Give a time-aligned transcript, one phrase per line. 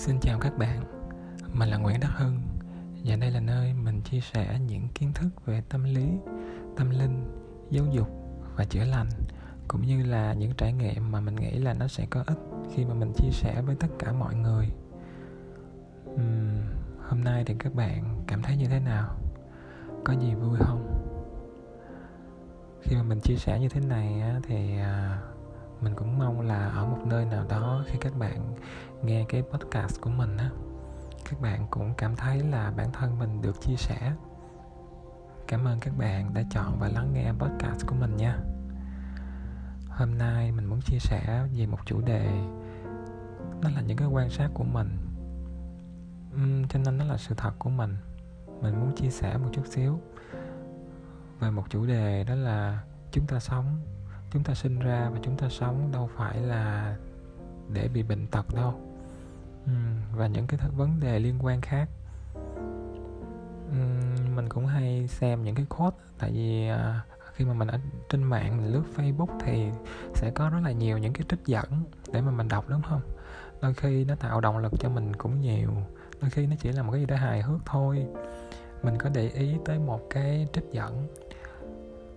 [0.00, 0.84] Xin chào các bạn,
[1.52, 2.40] mình là Nguyễn Đắc Hưng
[3.04, 6.18] và đây là nơi mình chia sẻ những kiến thức về tâm lý,
[6.76, 7.24] tâm linh,
[7.70, 8.08] giáo dục
[8.56, 9.06] và chữa lành
[9.68, 12.38] cũng như là những trải nghiệm mà mình nghĩ là nó sẽ có ích
[12.74, 14.68] khi mà mình chia sẻ với tất cả mọi người.
[16.10, 16.60] Uhm,
[17.08, 19.16] hôm nay thì các bạn cảm thấy như thế nào?
[20.04, 21.10] Có gì vui không?
[22.82, 25.22] Khi mà mình chia sẻ như thế này thì à,
[25.80, 28.54] mình cũng mong là ở một nơi nào đó khi các bạn
[29.02, 30.50] nghe cái podcast của mình á
[31.30, 34.12] các bạn cũng cảm thấy là bản thân mình được chia sẻ.
[35.46, 38.38] Cảm ơn các bạn đã chọn và lắng nghe podcast của mình nha.
[39.88, 42.26] Hôm nay mình muốn chia sẻ về một chủ đề
[43.62, 44.98] nó là những cái quan sát của mình.
[46.34, 47.96] Uhm, cho nên nó là sự thật của mình.
[48.62, 50.00] Mình muốn chia sẻ một chút xíu
[51.40, 53.80] về một chủ đề đó là chúng ta sống
[54.30, 56.96] chúng ta sinh ra và chúng ta sống đâu phải là
[57.68, 58.89] để bị bệnh tật đâu.
[59.66, 59.72] Ừ,
[60.14, 61.88] và những cái vấn đề liên quan khác.
[63.70, 63.76] Ừ,
[64.34, 67.00] mình cũng hay xem những cái quote tại vì à,
[67.34, 69.70] khi mà mình ở trên mạng mình lướt facebook thì
[70.14, 73.00] sẽ có rất là nhiều những cái trích dẫn để mà mình đọc đúng không?
[73.62, 75.70] Đôi khi nó tạo động lực cho mình cũng nhiều
[76.20, 78.06] đôi khi nó chỉ là một cái gì đó hài hước thôi.
[78.82, 81.06] Mình có để ý tới một cái trích dẫn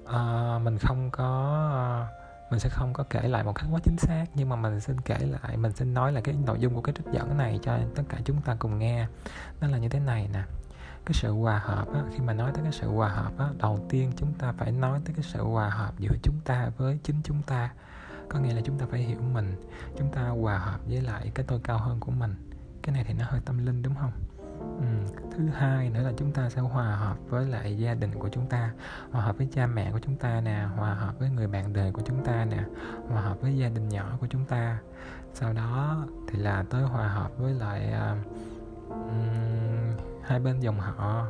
[0.04, 2.23] uh, mình không có uh,
[2.54, 5.02] mình sẽ không có kể lại một cách quá chính xác nhưng mà mình xin
[5.02, 7.80] kể lại mình xin nói là cái nội dung của cái trích dẫn này cho
[7.96, 9.08] tất cả chúng ta cùng nghe.
[9.62, 10.44] Nó là như thế này nè.
[11.06, 13.86] Cái sự hòa hợp á, khi mà nói tới cái sự hòa hợp á, đầu
[13.90, 17.16] tiên chúng ta phải nói tới cái sự hòa hợp giữa chúng ta với chính
[17.24, 17.70] chúng ta.
[18.30, 19.56] Có nghĩa là chúng ta phải hiểu mình
[19.98, 22.36] chúng ta hòa hợp với lại cái tôi cao hơn của mình.
[22.84, 24.12] Cái này thì nó hơi tâm linh đúng không?
[24.80, 28.30] Ừ, thứ hai nữa là chúng ta sẽ hòa hợp với lại gia đình của
[28.30, 28.74] chúng ta
[29.12, 31.92] hòa hợp với cha mẹ của chúng ta nè hòa hợp với người bạn đời
[31.92, 32.64] của chúng ta nè
[33.10, 34.80] hòa hợp với gia đình nhỏ của chúng ta.
[35.34, 38.18] Sau đó thì là tới hòa hợp với lại um,
[40.24, 41.28] hai bên dòng họ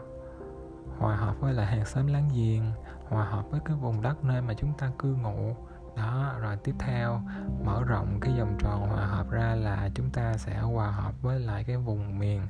[0.97, 2.63] hòa hợp với lại hàng xóm láng giềng
[3.09, 5.55] hòa hợp với cái vùng đất nơi mà chúng ta cư ngụ
[5.95, 7.21] đó rồi tiếp theo
[7.63, 11.39] mở rộng cái vòng tròn hòa hợp ra là chúng ta sẽ hòa hợp với
[11.39, 12.41] lại cái vùng miền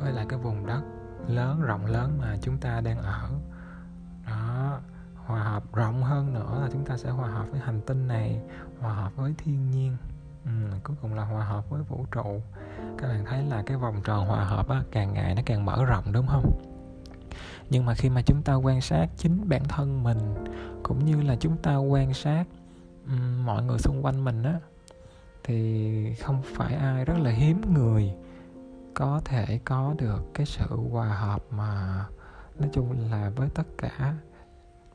[0.00, 0.82] với lại cái vùng đất
[1.28, 3.30] lớn rộng lớn mà chúng ta đang ở.
[4.26, 4.78] Đó
[5.26, 8.40] hòa hợp rộng hơn nữa là chúng ta sẽ hòa hợp với hành tinh này
[8.80, 9.96] hòa hợp với thiên nhiên.
[10.44, 10.50] Ừ,
[10.84, 12.40] cuối cùng là hòa hợp với vũ trụ.
[12.98, 15.84] Các bạn thấy là cái vòng tròn hòa hợp á, càng ngày nó càng mở
[15.84, 16.60] rộng đúng không?
[17.70, 20.18] Nhưng mà khi mà chúng ta quan sát chính bản thân mình
[20.82, 22.44] cũng như là chúng ta quan sát
[23.44, 24.60] mọi người xung quanh mình á,
[25.44, 28.14] thì không phải ai rất là hiếm người
[28.94, 32.04] có thể có được cái sự hòa hợp mà
[32.58, 34.14] nói chung là với tất cả,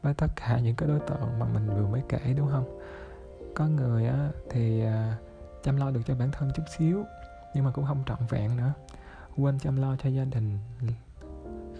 [0.02, 2.80] với tất cả những cái đối tượng mà mình vừa mới kể đúng không?
[3.56, 5.18] Có người á thì à,
[5.64, 7.03] chăm lo được cho bản thân chút xíu
[7.56, 8.74] nhưng mà cũng không trọn vẹn nữa.
[9.38, 10.58] Quên chăm lo cho gia đình,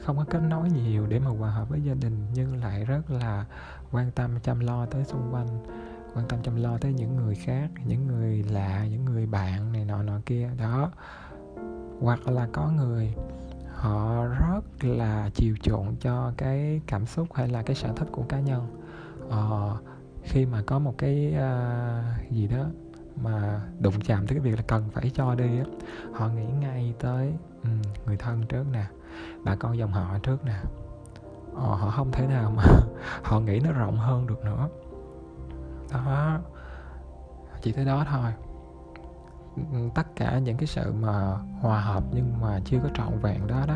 [0.04, 3.12] không có kết nối nhiều để mà hòa hợp với gia đình nhưng lại rất
[3.12, 3.46] là
[3.92, 5.48] quan tâm chăm lo tới xung quanh
[6.16, 9.86] quan tâm chăm lo tới những người khác những người lạ những người bạn này
[9.86, 10.50] nọ nọ kia.
[10.58, 10.92] Đó.
[12.02, 13.14] Hoặc là có người
[13.74, 18.24] họ rất là chiều chuộng cho cái cảm xúc hay là cái sở thích của
[18.24, 18.68] cá nhân.
[19.30, 19.78] Ờ,
[20.24, 22.66] khi mà có một cái uh, gì đó
[23.16, 25.66] mà đụng chạm tới cái việc là cần phải cho đi á
[26.14, 27.34] họ nghĩ ngay tới
[27.64, 28.86] um, người thân trước nè
[29.44, 30.60] bà con dòng họ trước nè.
[31.56, 32.64] Ờ, họ không thể nào mà
[33.24, 34.70] họ nghĩ nó rộng hơn được nữa
[35.92, 36.40] đó.
[37.62, 38.32] Chỉ tới đó thôi.
[39.96, 43.66] Tất cả những cái sự mà hòa hợp nhưng mà chưa có trọn vẹn đó
[43.68, 43.76] đó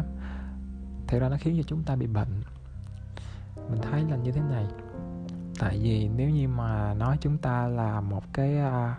[1.07, 2.43] thì ra nó khiến cho chúng ta bị bệnh.
[3.69, 4.65] Mình thấy là như thế này.
[5.59, 8.91] Tại vì nếu như mà nói chúng ta là một cái uh,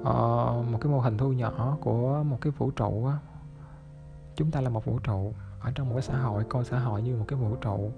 [0.00, 3.18] uh, một cái mô hình thu nhỏ của một cái vũ trụ á
[4.38, 7.02] chúng ta là một vũ trụ ở trong một cái xã hội coi xã hội
[7.02, 7.92] như một cái vũ trụ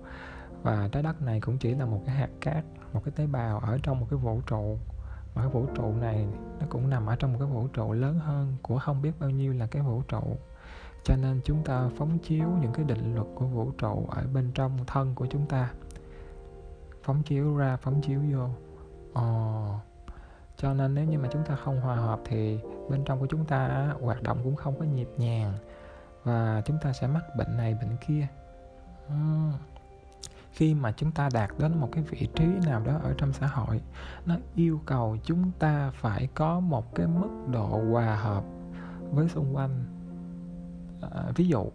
[0.63, 3.59] và trái đất này cũng chỉ là một cái hạt cát, một cái tế bào
[3.59, 4.79] ở trong một cái vũ trụ.
[5.35, 6.27] Mà cái vũ trụ này
[6.61, 9.31] nó cũng nằm ở trong một cái vũ trụ lớn hơn của không biết bao
[9.31, 10.23] nhiêu là cái vũ trụ.
[11.05, 14.53] Cho nên chúng ta phóng chiếu những cái định luật của vũ trụ ở bên
[14.55, 15.71] trong thân của chúng ta.
[17.03, 18.49] Phóng chiếu ra, phóng chiếu vô.
[19.13, 19.75] Ồ
[20.57, 22.59] cho nên nếu như mà chúng ta không hòa hợp thì
[22.91, 25.55] bên trong của chúng ta hoạt động cũng không có nhịp nhàng.
[26.25, 28.27] Và chúng ta sẽ mắc bệnh này, bệnh kia.
[29.13, 29.53] Uhm
[30.53, 33.47] khi mà chúng ta đạt đến một cái vị trí nào đó ở trong xã
[33.47, 33.81] hội
[34.27, 38.45] nó yêu cầu chúng ta phải có một cái mức độ hòa hợp
[39.11, 39.85] với xung quanh.
[41.01, 41.67] À, ví dụ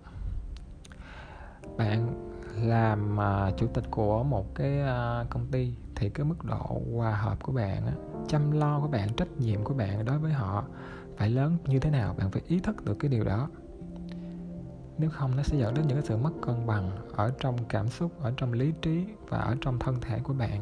[1.77, 2.25] bạn
[2.56, 7.12] làm uh, chủ tịch của một cái uh, công ty thì cái mức độ hòa
[7.12, 7.81] hợp của bạn
[8.27, 10.63] chăm lo của bạn trách nhiệm của bạn đối với họ
[11.18, 13.50] phải lớn như thế nào bạn phải ý thức được cái điều đó
[14.98, 17.88] nếu không, nó sẽ dẫn đến những cái sự mất cân bằng ở trong cảm
[17.88, 20.62] xúc, ở trong lý trí và ở trong thân thể của bạn.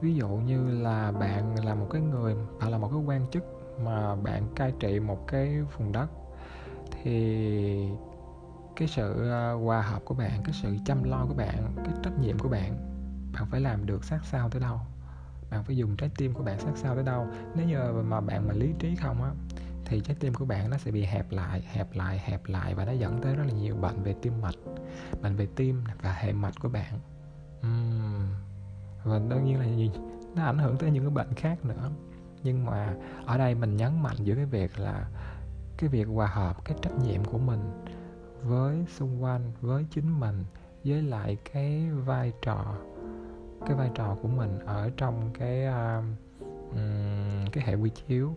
[0.00, 3.44] Ví dụ như là bạn là một cái người, bạn là một cái quan chức
[3.84, 6.10] mà bạn cai trị một cái vùng đất,
[6.90, 7.88] thì
[8.76, 12.18] cái sự à, hòa hợp của bạn, cái sự chăm lo của bạn, cái trách
[12.20, 12.96] nhiệm của bạn
[13.36, 14.80] bạn phải làm được sát sao tới đâu?
[15.50, 17.26] Bạn phải dùng trái tim của bạn sát sao tới đâu?
[17.54, 19.30] Nếu như mà bạn mà lý trí không á
[19.86, 22.84] thì trái tim của bạn nó sẽ bị hẹp lại hẹp lại hẹp lại và
[22.84, 24.54] nó dẫn tới rất là nhiều bệnh về tim mạch
[25.22, 26.98] bệnh về tim và hệ mạch của bạn
[27.60, 28.26] uhm.
[29.04, 29.90] và đương nhiên là gì
[30.34, 31.90] nó ảnh hưởng tới những cái bệnh khác nữa
[32.42, 32.94] nhưng mà
[33.26, 35.08] ở đây mình nhấn mạnh giữa cái việc là
[35.78, 37.60] cái việc hòa hợp cái trách nhiệm của mình
[38.42, 40.44] với xung quanh với chính mình
[40.84, 42.76] với lại cái vai trò
[43.66, 46.04] cái vai trò của mình ở trong cái uh,
[46.70, 48.34] um, cái hệ quy chiếu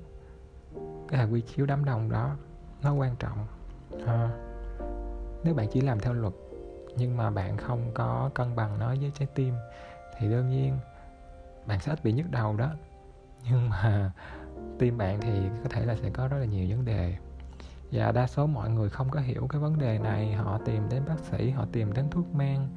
[1.08, 2.36] cái hệ quy chiếu đám đông đó
[2.81, 3.48] nó quan trọng.
[4.06, 4.30] À,
[5.44, 6.34] nếu bạn chỉ làm theo luật
[6.98, 9.54] nhưng mà bạn không có cân bằng nó với trái tim
[10.18, 10.78] thì đương nhiên
[11.66, 12.72] bạn sẽ ít bị nhức đầu đó.
[13.44, 14.12] Nhưng mà
[14.80, 17.16] tim bạn thì có thể là sẽ có rất là nhiều vấn đề.
[17.92, 20.34] Và đa số mọi người không có hiểu cái vấn đề này.
[20.34, 22.68] Họ tìm đến bác sĩ họ tìm đến thuốc men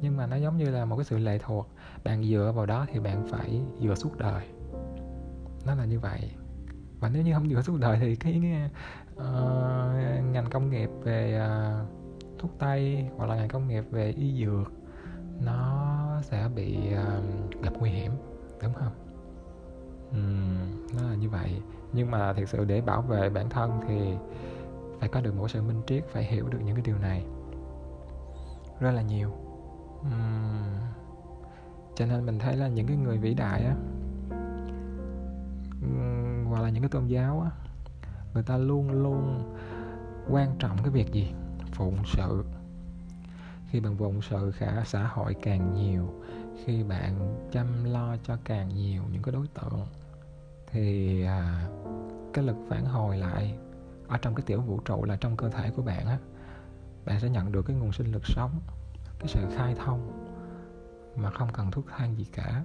[0.00, 1.68] nhưng mà nó giống như là một cái sự lệ thuộc.
[2.04, 4.48] Bạn dựa vào đó thì bạn phải dựa suốt đời.
[5.66, 6.30] Nó là như vậy
[7.04, 8.42] và nếu như không dựa suốt đời thì cái
[9.14, 9.22] uh,
[10.32, 11.88] ngành công nghiệp về uh,
[12.38, 14.72] thuốc tây hoặc là ngành công nghiệp về y dược
[15.40, 18.12] nó sẽ bị uh, gặp nguy hiểm
[18.62, 18.92] đúng không?
[20.10, 21.62] Uhm, nó là như vậy.
[21.92, 24.14] Nhưng mà thực sự để bảo vệ bản thân thì
[25.00, 27.24] phải có được một sự minh triết phải hiểu được những cái điều này.
[28.80, 29.30] Rất là nhiều.
[30.00, 30.80] Uhm.
[31.94, 33.74] cho nên mình thấy là những cái người vĩ đại á
[36.54, 37.50] hoặc là những cái tôn giáo á
[38.34, 39.52] người ta luôn luôn
[40.30, 41.32] quan trọng cái việc gì?
[41.72, 42.44] Phụng sự.
[43.70, 46.22] Khi bạn phụng sự cả xã hội càng nhiều.
[46.64, 49.86] Khi bạn chăm lo cho càng nhiều những cái đối tượng
[50.70, 51.68] thì à,
[52.32, 53.58] cái lực phản hồi lại
[54.08, 56.18] ở trong cái tiểu vũ trụ là trong cơ thể của bạn á
[57.04, 58.60] bạn sẽ nhận được cái nguồn sinh lực sống
[59.18, 60.30] cái sự khai thông
[61.16, 62.64] mà không cần thuốc thang gì cả.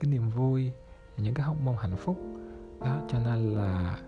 [0.00, 0.72] Cái niềm vui
[1.16, 2.18] những cái hóc môn hạnh phúc
[2.84, 3.98] đó cho nên là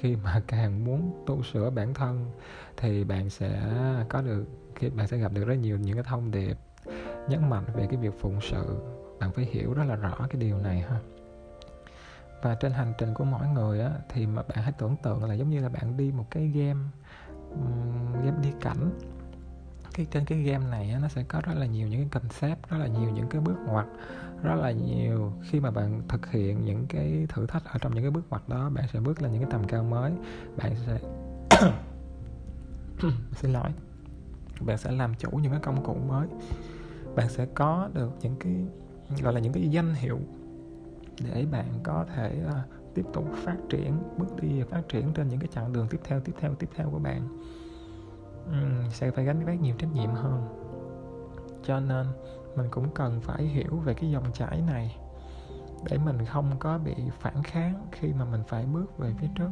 [0.00, 2.30] khi mà càng muốn tu sửa bản thân
[2.76, 3.62] thì bạn sẽ
[4.08, 4.44] có được
[4.74, 6.56] khi bạn sẽ gặp được rất nhiều những cái thông điệp
[7.28, 8.78] nhấn mạnh về cái việc phụng sự.
[9.20, 11.00] Bạn phải hiểu rất là rõ cái điều này ha.
[12.42, 15.34] Và trên hành trình của mỗi người á thì mà bạn hãy tưởng tượng là
[15.34, 16.80] giống như là bạn đi một cái game
[17.50, 18.90] um, game đi cảnh.
[19.94, 22.68] Cái trên cái game này á, nó sẽ có rất là nhiều những cái concept
[22.68, 23.86] rất là nhiều những cái bước ngoặt
[24.42, 25.32] rất là nhiều.
[25.42, 28.48] Khi mà bạn thực hiện những cái thử thách ở trong những cái bước ngoặt
[28.48, 30.12] đó bạn sẽ bước lên những cái tầm cao mới.
[30.56, 30.98] Bạn sẽ
[33.32, 33.70] xin lỗi.
[34.60, 36.28] Bạn sẽ làm chủ những cái công cụ mới.
[37.16, 38.54] Bạn sẽ có được những cái
[39.22, 40.18] gọi là những cái danh hiệu
[41.24, 45.40] để bạn có thể uh, tiếp tục phát triển bước đi phát triển trên những
[45.40, 47.28] cái chặng đường tiếp theo tiếp theo tiếp theo của bạn.
[48.48, 50.48] Uhm, sẽ phải gánh vác nhiều trách nhiệm hơn.
[51.62, 52.06] Cho nên
[52.58, 54.96] mình cũng cần phải hiểu về cái dòng chảy này
[55.90, 59.50] để mình không có bị phản kháng khi mà mình phải bước về phía trước.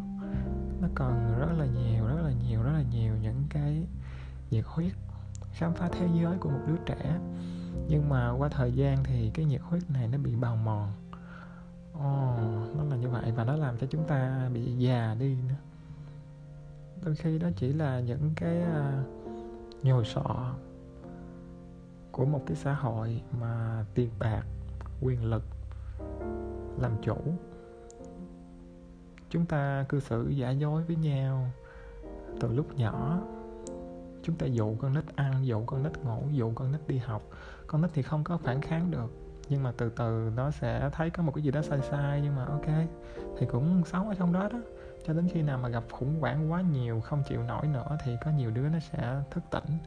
[0.80, 3.86] Nó còn rất là nhiều rất là nhiều rất là nhiều những cái
[4.50, 4.92] nhiệt huyết
[5.52, 7.18] khám phá thế giới của một đứa trẻ.
[7.88, 10.92] Nhưng mà qua thời gian thì cái nhiệt huyết này nó bị bào mòn.
[11.92, 15.54] Oh, nó là như vậy và nó làm cho chúng ta bị già đi nữa.
[17.04, 20.54] Đôi khi đó chỉ là những cái uh, nhồi sọ
[22.16, 24.42] của một cái xã hội mà tiền bạc,
[25.00, 25.42] quyền lực
[26.78, 27.16] làm chủ.
[29.30, 31.50] Chúng ta cư xử giả dối với nhau
[32.40, 33.20] từ lúc nhỏ.
[34.22, 37.22] Chúng ta dụ con nít ăn, dụ con nít ngủ, dụ con nít đi học.
[37.66, 39.12] Con nít thì không có phản kháng được,
[39.48, 42.36] nhưng mà từ từ nó sẽ thấy có một cái gì đó sai sai, nhưng
[42.36, 42.66] mà ok,
[43.38, 44.58] thì cũng sống ở trong đó đó.
[45.06, 48.16] Cho đến khi nào mà gặp khủng hoảng quá nhiều, không chịu nổi nữa, thì
[48.24, 49.78] có nhiều đứa nó sẽ thức tỉnh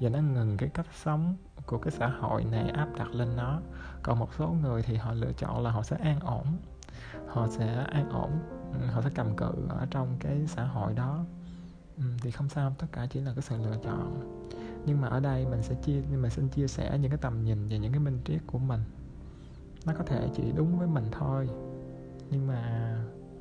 [0.00, 1.36] và nó ngừng cái cách sống
[1.66, 3.60] của cái xã hội này áp đặt lên nó.
[4.02, 6.46] Còn một số người thì họ lựa chọn là họ sẽ an ổn.
[7.28, 8.30] Họ sẽ an ổn
[8.92, 11.24] họ sẽ cầm cự ở trong cái xã hội đó.
[12.22, 14.40] Thì không sao tất cả chỉ là cái sự lựa chọn.
[14.86, 17.68] Nhưng mà ở đây mình sẽ chia mình xin chia sẻ những cái tầm nhìn
[17.70, 18.80] và những cái minh triết của mình.
[19.86, 21.48] Nó có thể chỉ đúng với mình thôi
[22.30, 22.94] nhưng mà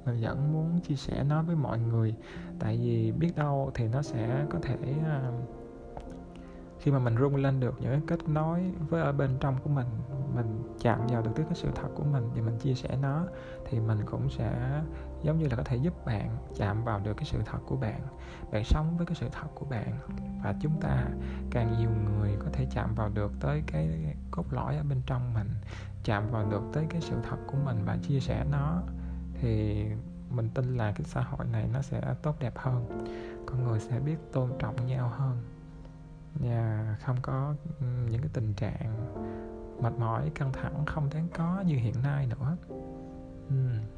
[0.05, 2.15] mình vẫn muốn chia sẻ nó với mọi người.
[2.60, 5.62] Tại vì biết đâu thì nó sẽ có thể uh,
[6.84, 9.88] khi mà mình rung lên được những kết nối với ở bên trong của mình
[10.36, 13.25] mình chạm vào được tới cái sự thật của mình và mình chia sẻ nó,
[13.66, 14.82] thì mình cũng sẽ
[15.22, 18.02] giống như là có thể giúp bạn chạm vào được cái sự thật của bạn
[18.52, 20.00] bạn sống với cái sự thật của bạn.
[20.44, 21.08] Và chúng ta
[21.52, 25.34] càng nhiều người có thể chạm vào được tới cái cốt lõi ở bên trong
[25.34, 25.50] mình,
[26.04, 28.82] chạm vào được tới cái sự thật của mình và chia sẻ nó,
[29.42, 29.86] thì
[30.30, 33.06] mình tin là cái xã hội này nó sẽ tốt đẹp hơn,
[33.46, 35.52] con người sẽ biết tôn trọng nhau hơn
[36.34, 39.13] và không có ừ, những cái tình trạng
[39.82, 42.58] mệt mỏi, căng thẳng không đáng có như hiện nay nữa.
[43.50, 43.56] Ừ.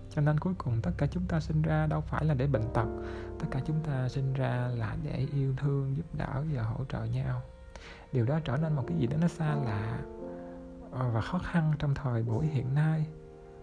[0.09, 2.73] cho nên cuối cùng tất cả chúng ta sinh ra đâu phải là để bệnh
[2.73, 2.87] tật.
[3.39, 7.03] Tất cả chúng ta sinh ra là để yêu thương, giúp đỡ và hỗ trợ
[7.03, 7.41] nhau.
[8.11, 9.99] Điều đó trở nên một cái gì đó nó xa lạ
[10.91, 13.05] ờ, và khó khăn trong thời buổi hiện nay.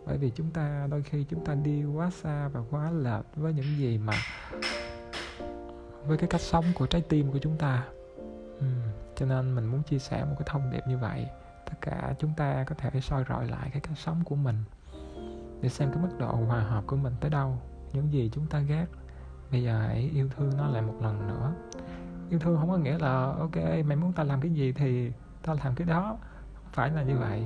[0.06, 3.52] Bởi vì chúng ta, đôi khi chúng ta đi quá xa và quá lệch với
[3.52, 4.14] những gì mà,
[6.06, 7.84] với cái cách sống của trái tim của chúng ta
[8.62, 8.90] ừ.
[9.16, 11.26] cho nên mình muốn chia sẻ một cái thông điệp như vậy.
[11.66, 14.56] Tất cả chúng ta có thể soi rọi lại cái cách sống của mình
[15.60, 17.58] để xem cái mức độ hòa hợp của mình tới đâu.
[17.92, 18.86] Những gì chúng ta ghét,
[19.50, 21.52] bây giờ hãy yêu thương nó lại một lần nữa.
[22.30, 25.54] Yêu thương không có nghĩa là, ok, mày muốn ta làm cái gì thì ta
[25.64, 26.18] làm cái đó.
[26.54, 27.44] Không phải là như vậy.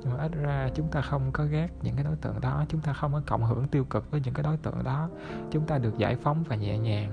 [0.00, 2.80] Nhưng mà ít ra chúng ta không có ghét những cái đối tượng đó, chúng
[2.80, 5.08] ta không có cộng hưởng tiêu cực với những cái đối tượng đó.
[5.50, 7.12] Chúng ta được giải phóng và nhẹ nhàng.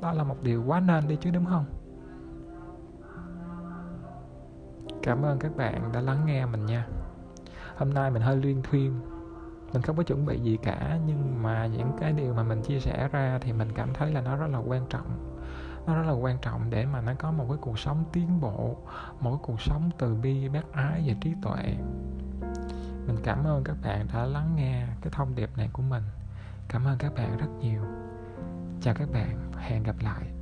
[0.00, 1.64] Đó là một điều quá nên đi chứ, đúng không?
[5.08, 6.86] Cảm ơn các bạn đã lắng nghe mình nha.
[7.76, 9.00] Hôm nay mình hơi liên thuyên.
[9.72, 12.80] Mình không có chuẩn bị gì cả, nhưng mà những cái điều mà mình chia
[12.80, 15.38] sẻ ra thì mình cảm thấy là nó rất là quan trọng.
[15.86, 18.76] Nó rất là quan trọng để mà nó có một cái cuộc sống tiến bộ,
[19.20, 21.76] một cái cuộc sống từ bi, bác ái và trí tuệ.
[23.06, 26.02] Mình cảm ơn các bạn đã lắng nghe cái thông điệp này của mình.
[26.68, 27.82] Cảm ơn các bạn rất nhiều.
[28.80, 29.52] Chào các bạn.
[29.58, 30.37] Hẹn gặp lại.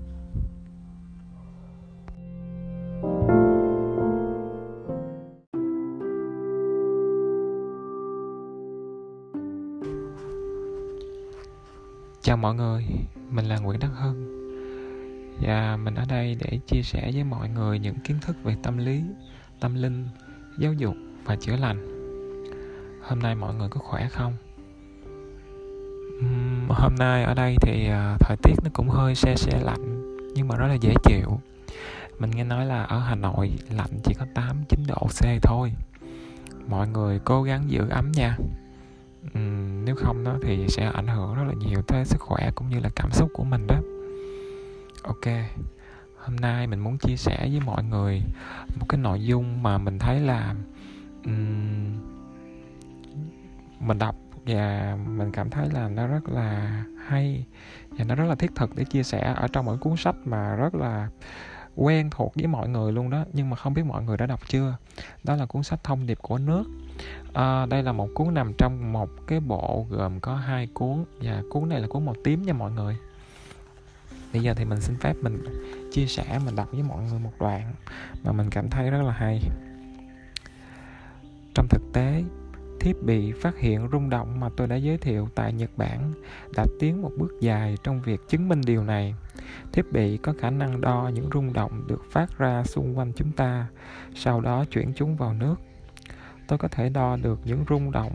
[12.26, 12.84] Chào mọi người,
[13.30, 14.26] mình là Nguyễn Đắc Hân.
[15.40, 18.78] Và mình ở đây để chia sẻ với mọi người những kiến thức về tâm
[18.78, 19.02] lý,
[19.60, 20.08] tâm linh,
[20.58, 21.86] giáo dục và chữa lành.
[23.02, 24.36] Hôm nay mọi người có khỏe không?
[26.18, 30.16] Uhm, hôm nay ở đây thì à, thời tiết nó cũng hơi se se lạnh
[30.34, 31.40] Nhưng mà rất là dễ chịu.
[32.18, 34.52] Mình nghe nói là ở Hà Nội lạnh chỉ có 8-9
[34.86, 35.72] độ C thôi.
[36.68, 38.36] Mọi người cố gắng giữ ấm nha
[39.34, 42.68] um, nếu không đó thì sẽ ảnh hưởng rất là nhiều tới sức khỏe cũng
[42.68, 43.76] như là cảm xúc của mình đó.
[45.02, 45.26] Ok
[46.26, 48.22] hôm nay mình muốn chia sẻ với mọi người
[48.80, 50.54] một cái nội dung mà mình thấy là
[51.24, 51.94] um,
[53.80, 54.16] mình đọc
[54.46, 57.44] và mình cảm thấy là nó rất là hay
[57.90, 60.56] và nó rất là thiết thực để chia sẻ ở trong một cuốn sách mà
[60.56, 61.08] rất là
[61.76, 64.40] quen thuộc với mọi người luôn đó nhưng mà không biết mọi người đã đọc
[64.48, 64.76] chưa?
[65.24, 66.64] Đó là cuốn sách thông điệp của nước.
[67.34, 71.42] À, đây là một cuốn nằm trong một cái bộ gồm có hai cuốn và
[71.50, 72.96] cuốn này là cuốn màu tím nha mọi người.
[74.32, 75.44] Bây giờ thì mình xin phép mình
[75.92, 77.72] chia sẻ mình đọc với mọi người một đoạn
[78.24, 79.40] mà mình cảm thấy rất là hay.
[81.54, 82.22] Trong thực tế
[82.80, 86.12] thiết bị phát hiện rung động mà tôi đã giới thiệu tại Nhật Bản
[86.56, 89.14] đã tiến một bước dài trong việc chứng minh điều này.
[89.72, 93.32] Thiết bị có khả năng đo những rung động được phát ra xung quanh chúng
[93.32, 93.66] ta,
[94.14, 95.54] sau đó chuyển chúng vào nước.
[96.48, 98.12] Tôi có thể đo được những rung động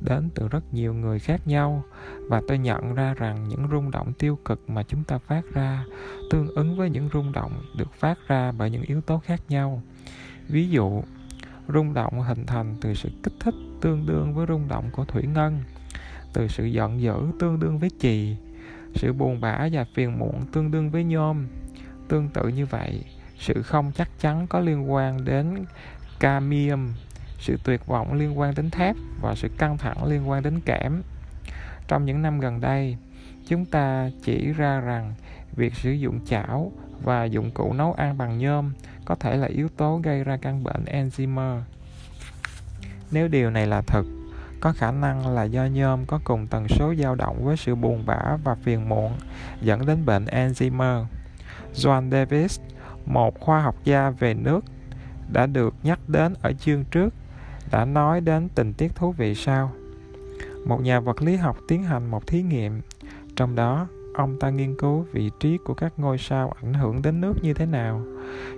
[0.00, 1.84] đến từ rất nhiều người khác nhau
[2.28, 5.84] và tôi nhận ra rằng những rung động tiêu cực mà chúng ta phát ra
[6.30, 9.82] tương ứng với những rung động được phát ra bởi những yếu tố khác nhau.
[10.48, 11.02] Ví dụ,
[11.68, 15.22] rung động hình thành từ sự kích thích tương đương với rung động của thủy
[15.34, 15.62] ngân.
[16.32, 18.36] Từ sự giận dữ tương đương với chì,
[18.94, 21.46] sự buồn bã và phiền muộn tương đương với nhôm.
[22.08, 23.04] Tương tự như vậy,
[23.38, 25.64] sự không chắc chắn có liên quan đến
[26.20, 26.92] cadmium,
[27.38, 31.02] sự tuyệt vọng liên quan đến thép và sự căng thẳng liên quan đến kẽm.
[31.88, 32.96] Trong những năm gần đây,
[33.48, 35.14] chúng ta chỉ ra rằng
[35.56, 38.72] việc sử dụng chảo và dụng cụ nấu ăn bằng nhôm
[39.04, 41.60] có thể là yếu tố gây ra căn bệnh Alzheimer.
[43.10, 44.02] Nếu điều này là thật,
[44.60, 48.06] có khả năng là do nhôm có cùng tần số dao động với sự buồn
[48.06, 49.12] bã và phiền muộn
[49.60, 51.04] dẫn đến bệnh Alzheimer.
[51.74, 52.60] John Davis,
[53.06, 54.64] một khoa học gia về nước,
[55.32, 57.14] đã được nhắc đến ở chương trước,
[57.70, 59.72] đã nói đến tình tiết thú vị sau.
[60.66, 62.80] Một nhà vật lý học tiến hành một thí nghiệm,
[63.36, 67.20] trong đó ông ta nghiên cứu vị trí của các ngôi sao ảnh hưởng đến
[67.20, 68.02] nước như thế nào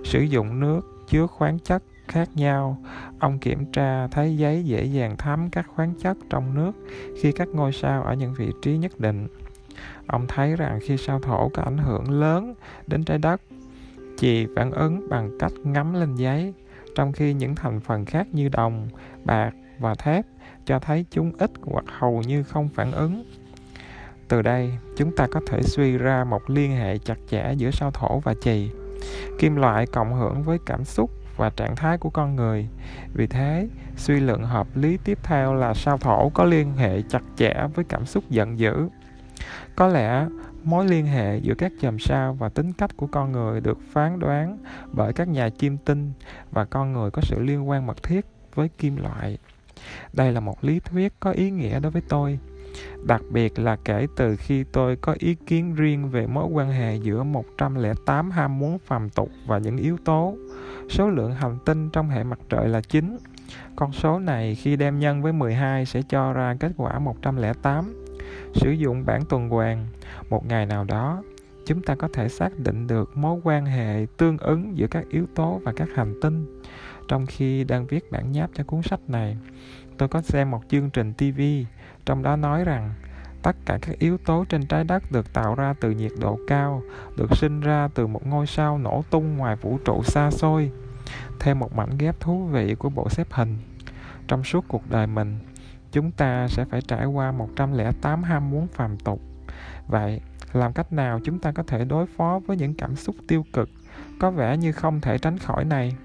[0.03, 2.77] sử dụng nước chứa khoáng chất khác nhau
[3.19, 6.71] ông kiểm tra thấy giấy dễ dàng thấm các khoáng chất trong nước
[7.21, 9.27] khi các ngôi sao ở những vị trí nhất định
[10.07, 12.53] ông thấy rằng khi sao thổ có ảnh hưởng lớn
[12.87, 13.41] đến trái đất
[14.17, 16.53] chì phản ứng bằng cách ngắm lên giấy
[16.95, 18.87] trong khi những thành phần khác như đồng,
[19.23, 20.25] bạc và thép
[20.65, 23.23] cho thấy chúng ít hoặc hầu như không phản ứng.
[24.27, 27.91] Từ đây, chúng ta có thể suy ra một liên hệ chặt chẽ giữa sao
[27.91, 28.71] thổ và chì.
[29.39, 32.67] Kim loại cộng hưởng với cảm xúc và trạng thái của con người.
[33.13, 37.23] Vì thế, suy luận hợp lý tiếp theo là sao thổ có liên hệ chặt
[37.35, 38.89] chẽ với cảm xúc giận dữ.
[39.75, 40.27] Có lẽ
[40.63, 44.19] mối liên hệ giữa các chòm sao và tính cách của con người được phán
[44.19, 44.57] đoán
[44.91, 46.11] bởi các nhà chiêm tinh
[46.51, 49.37] và con người có sự liên quan mật thiết với kim loại.
[50.13, 52.39] Đây là một lý thuyết có ý nghĩa đối với tôi
[53.03, 56.95] đặc biệt là kể từ khi tôi có ý kiến riêng về mối quan hệ
[56.95, 60.35] giữa 108 ham muốn phàm tục và những yếu tố.
[60.89, 63.17] Số lượng hành tinh trong hệ mặt trời là 9.
[63.75, 68.05] Con số này khi đem nhân với 12 sẽ cho ra kết quả 108.
[68.53, 69.85] Sử dụng bảng tuần hoàn,
[70.29, 71.23] một ngày nào đó,
[71.65, 75.25] chúng ta có thể xác định được mối quan hệ tương ứng giữa các yếu
[75.35, 76.61] tố và các hành tinh.
[77.07, 79.37] Trong khi đang viết bản nháp cho cuốn sách này,
[79.97, 81.41] tôi có xem một chương trình TV
[82.05, 82.93] trong đó nói rằng
[83.43, 86.81] tất cả các yếu tố trên trái đất được tạo ra từ nhiệt độ cao,
[87.17, 90.71] được sinh ra từ một ngôi sao nổ tung ngoài vũ trụ xa xôi.
[91.39, 93.57] Thêm một mảnh ghép thú vị của bộ xếp hình.
[94.27, 95.37] Trong suốt cuộc đời mình,
[95.91, 99.21] chúng ta sẽ phải trải qua 108 ham muốn phàm tục.
[99.87, 100.21] Vậy,
[100.53, 103.69] làm cách nào chúng ta có thể đối phó với những cảm xúc tiêu cực
[104.19, 105.95] có vẻ như không thể tránh khỏi này?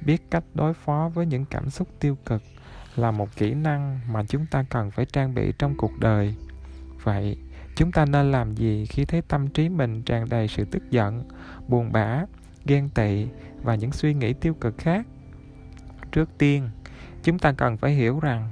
[0.00, 2.42] Biết cách đối phó với những cảm xúc tiêu cực
[2.96, 6.34] là một kỹ năng mà chúng ta cần phải trang bị trong cuộc đời.
[7.02, 7.36] Vậy,
[7.76, 11.28] chúng ta nên làm gì khi thấy tâm trí mình tràn đầy sự tức giận,
[11.68, 12.24] buồn bã,
[12.64, 13.26] ghen tị
[13.62, 15.06] và những suy nghĩ tiêu cực khác?
[16.12, 16.68] Trước tiên,
[17.22, 18.50] chúng ta cần phải hiểu rằng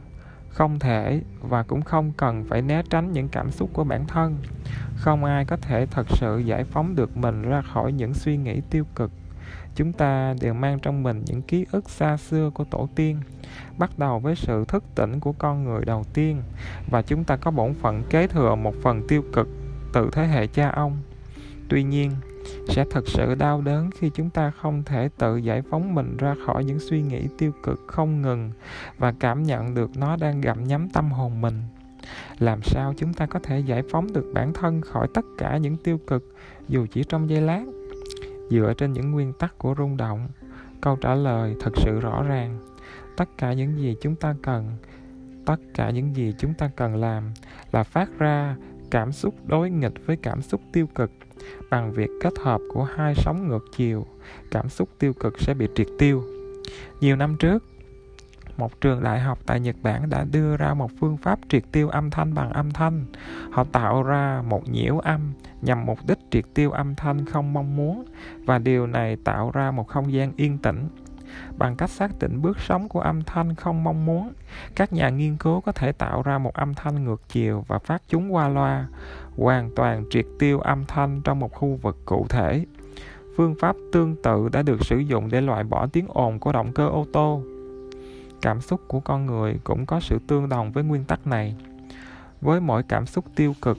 [0.49, 4.37] không thể và cũng không cần phải né tránh những cảm xúc của bản thân.
[4.96, 8.61] Không ai có thể thật sự giải phóng được mình ra khỏi những suy nghĩ
[8.70, 9.11] tiêu cực
[9.75, 13.21] chúng ta đều mang trong mình những ký ức xa xưa của tổ tiên,
[13.78, 16.42] bắt đầu với sự thức tỉnh của con người đầu tiên,
[16.90, 19.49] và chúng ta có bổn phận kế thừa một phần tiêu cực
[19.92, 20.97] từ thế hệ cha ông.
[21.69, 22.10] Tuy nhiên,
[22.69, 26.34] sẽ thật sự đau đớn khi chúng ta không thể tự giải phóng mình ra
[26.47, 28.50] khỏi những suy nghĩ tiêu cực không ngừng
[28.99, 31.62] và cảm nhận được nó đang gặm nhấm tâm hồn mình.
[32.38, 35.76] Làm sao chúng ta có thể giải phóng được bản thân khỏi tất cả những
[35.76, 36.34] tiêu cực,
[36.69, 37.62] dù chỉ trong giây lát?
[38.52, 40.28] Dựa trên những nguyên tắc của rung động.
[40.80, 42.58] Câu trả lời thật sự rõ ràng.
[43.17, 44.71] Tất cả những gì chúng ta cần,
[45.47, 47.32] tất cả những gì chúng ta cần làm
[47.73, 48.56] là phát ra
[48.91, 51.10] cảm xúc đối nghịch với cảm xúc tiêu cực
[51.71, 54.06] bằng việc kết hợp của hai sóng ngược chiều,
[54.50, 56.23] cảm xúc tiêu cực sẽ bị triệt tiêu.
[57.00, 57.65] Nhiều năm trước,
[58.56, 61.88] một trường đại học tại Nhật Bản đã đưa ra một phương pháp triệt tiêu
[61.88, 63.04] âm thanh bằng âm thanh.
[63.50, 65.21] Họ tạo ra một nhiễu âm
[65.62, 68.04] nhằm mục đích triệt tiêu âm thanh không mong muốn
[68.44, 70.88] và điều này tạo ra một không gian yên tĩnh.
[71.58, 74.32] Bằng cách xác định bước sóng của âm thanh không mong muốn,
[74.75, 78.02] các nhà nghiên cứu có thể tạo ra một âm thanh ngược chiều và phát
[78.08, 78.86] chúng qua loa,
[79.36, 82.64] hoàn toàn triệt tiêu âm thanh trong một khu vực cụ thể.
[83.36, 86.72] Phương pháp tương tự đã được sử dụng để loại bỏ tiếng ồn của động
[86.72, 87.42] cơ ô tô
[88.42, 91.54] cảm xúc của con người cũng có sự tương đồng với nguyên tắc này
[92.40, 93.78] với mỗi cảm xúc tiêu cực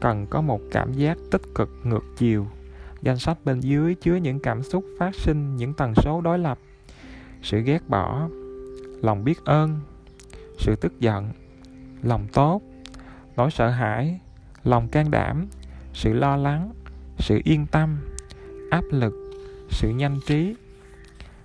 [0.00, 2.46] cần có một cảm giác tích cực ngược chiều.
[3.02, 6.58] Danh sách bên dưới chứa những cảm xúc phát sinh, những tần số đối lập.
[7.42, 8.28] Sự ghét bỏ,
[9.02, 9.80] lòng biết ơn,
[10.58, 11.28] sự tức giận,
[12.02, 12.62] lòng tốt,
[13.36, 14.20] nỗi sợ hãi,
[14.64, 15.46] lòng can đảm,
[15.92, 16.72] sự lo lắng,
[17.18, 17.98] sự yên tâm,
[18.70, 19.14] áp lực,
[19.70, 20.54] sự nhanh trí.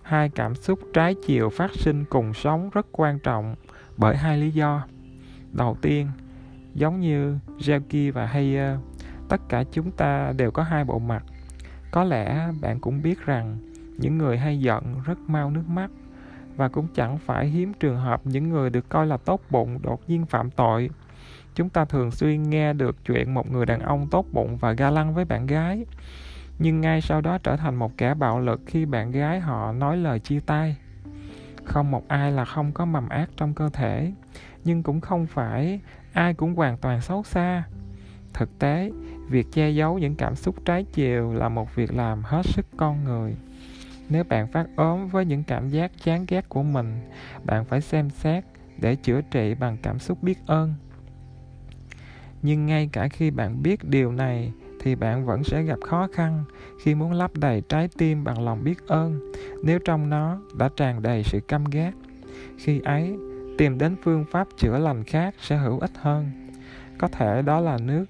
[0.01, 3.55] Hai cảm xúc trái chiều phát sinh cùng sống rất quan trọng
[3.97, 4.87] bởi hai lý do.
[5.51, 6.07] Đầu tiên
[6.73, 8.77] giống như Jelky và Hayer ờ,
[9.29, 11.23] tất cả chúng ta đều có hai bộ mặt.
[11.91, 13.57] Có lẽ bạn cũng biết rằng
[13.97, 15.91] những người hay giận rất mau nước mắt
[16.55, 20.01] và cũng chẳng phải hiếm trường hợp những người được coi là tốt bụng đột
[20.07, 20.89] nhiên phạm tội.
[21.55, 24.89] Chúng ta thường xuyên nghe được chuyện một người đàn ông tốt bụng và ga
[24.89, 25.85] lăng với bạn gái,
[26.59, 29.97] nhưng ngay sau đó trở thành một kẻ bạo lực khi bạn gái họ nói
[29.97, 30.77] lời chia tay.
[31.65, 34.11] Không một ai là không có mầm ác trong cơ thể,
[34.63, 35.79] nhưng cũng không phải
[36.13, 37.63] ai cũng hoàn toàn xấu xa.
[38.33, 38.91] Thực tế,
[39.29, 43.03] việc che giấu những cảm xúc trái chiều là một việc làm hết sức con
[43.03, 43.35] người.
[44.09, 47.09] Nếu bạn phát ốm với những cảm giác chán ghét của mình,
[47.43, 48.43] bạn phải xem xét
[48.77, 50.73] để chữa trị bằng cảm xúc biết ơn.
[52.41, 56.43] Nhưng ngay cả khi bạn biết điều này, thì bạn vẫn sẽ gặp khó khăn
[56.83, 59.31] khi muốn lấp đầy trái tim bằng lòng biết ơn,
[59.63, 61.91] nếu trong nó đã tràn đầy sự căm ghét.
[62.57, 63.17] Khi ấy
[63.57, 66.31] tìm đến phương pháp chữa lành khác sẽ hữu ích hơn
[66.97, 68.05] có thể đó là nước,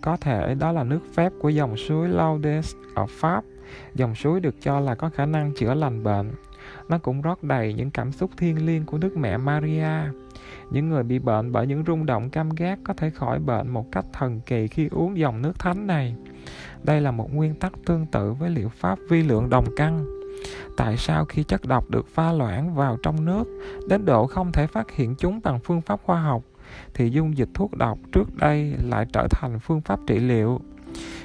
[0.00, 3.44] có thể đó là nước phép của dòng suối Laudes ở Pháp
[3.94, 6.30] dòng suối được cho là có khả năng chữa lành bệnh
[6.88, 10.12] nó cũng rót đầy những cảm xúc thiêng liêng của Đức Mẹ Maria.
[10.70, 13.92] Những người bị bệnh bởi những rung động cam gác có thể khỏi bệnh một
[13.92, 16.16] cách thần kỳ khi uống dòng nước thánh này.
[16.82, 20.04] Đây là một nguyên tắc tương tự với liệu pháp vi lượng đồng căn.
[20.76, 23.44] Tại sao khi chất độc được pha loãng vào trong nước,
[23.88, 26.42] đến độ không thể phát hiện chúng bằng phương pháp khoa học,
[26.94, 30.60] thì dung dịch thuốc độc trước đây lại trở thành phương pháp trị liệu.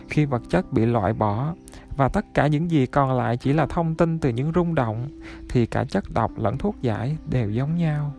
[0.10, 1.54] Khi vật chất bị loại bỏ,
[1.98, 5.08] và tất cả những gì còn lại chỉ là thông tin từ những rung động,
[5.50, 8.14] thì cả chất độc lẫn thuốc giải đều giống nhau.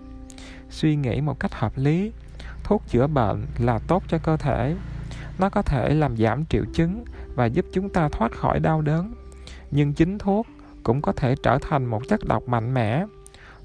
[0.71, 2.13] Suy nghĩ một cách hợp lý,
[2.65, 4.77] thuốc chữa bệnh là tốt cho cơ thể.
[5.39, 9.15] Nó có thể làm giảm triệu chứng và giúp chúng ta thoát khỏi đau đớn.
[9.71, 10.47] Nhưng chính thuốc
[10.83, 13.05] cũng có thể trở thành một chất độc mạnh mẽ.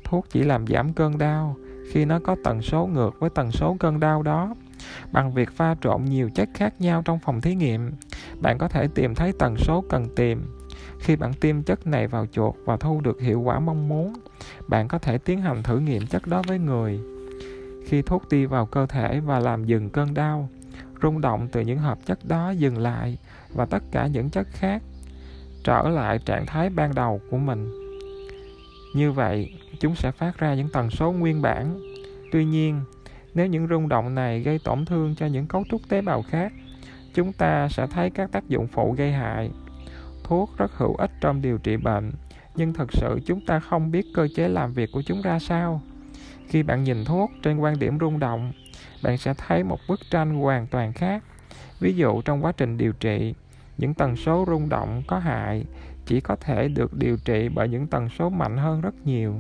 [0.04, 1.56] Thuốc chỉ làm giảm cơn đau
[1.92, 4.56] khi nó có tần số ngược với tần số cơn đau đó.
[5.12, 7.92] Bằng việc pha trộn nhiều chất khác nhau trong phòng thí nghiệm,
[8.42, 10.46] bạn có thể tìm thấy tần số cần tìm.
[11.00, 14.14] Khi bạn tiêm chất này vào chuột và thu được hiệu quả mong muốn,
[14.68, 17.00] bạn có thể tiến hành thử nghiệm chất đó với người.
[17.86, 20.50] Khi thuốc đi vào cơ thể và làm dừng cơn đau,
[21.02, 23.18] rung động từ những hợp chất đó dừng lại
[23.54, 24.82] và tất cả những chất khác
[25.66, 27.72] trở lại trạng thái ban đầu của mình.
[28.94, 31.80] Như vậy, chúng sẽ phát ra những tần số nguyên bản.
[32.32, 32.82] Tuy nhiên,
[33.34, 36.54] nếu những rung động này gây tổn thương cho những cấu trúc tế bào khác,
[37.14, 39.52] chúng ta sẽ thấy các tác dụng phụ gây hại.
[40.24, 42.12] Thuốc rất hữu ích trong điều trị bệnh,
[42.56, 45.82] nhưng thực sự chúng ta không biết cơ chế làm việc của chúng ra sao.
[46.48, 48.52] Khi bạn nhìn thuốc trên quan điểm rung động,
[49.04, 51.24] bạn sẽ thấy một bức tranh hoàn toàn khác.
[51.80, 53.34] Ví dụ trong quá trình điều trị
[53.78, 55.66] những tần số rung động có hại,
[56.06, 59.36] chỉ có thể được điều trị bởi những tần số mạnh hơn rất nhiều.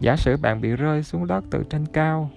[0.00, 2.30] Giả sử bạn bị rơi xuống đất từ trên cao,